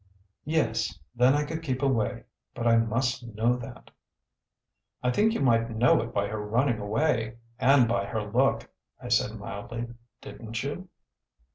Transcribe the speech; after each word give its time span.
"Yes 0.45 0.97
then 1.15 1.35
I 1.35 1.45
could 1.45 1.61
keep 1.61 1.83
away. 1.83 2.23
But 2.55 2.65
I 2.65 2.77
must 2.77 3.23
know 3.35 3.55
that." 3.57 3.91
"I 5.03 5.11
think 5.11 5.33
you 5.35 5.41
might 5.41 5.69
know 5.69 6.01
it 6.01 6.11
by 6.11 6.25
her 6.27 6.43
running 6.43 6.79
away 6.79 7.37
and 7.59 7.87
by 7.87 8.05
her 8.07 8.23
look," 8.23 8.67
I 8.99 9.09
said 9.09 9.37
mildly. 9.37 9.89
"Didn't 10.19 10.63
you?" 10.63 10.89